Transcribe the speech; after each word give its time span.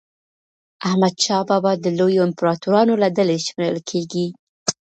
حمدشاه 0.89 1.43
بابا 1.49 1.71
د 1.79 1.85
لویو 1.99 2.25
امپراطورانو 2.27 2.93
له 3.01 3.07
ډلي 3.17 3.37
شمېرل 3.47 3.79
کېږي. 3.89 4.27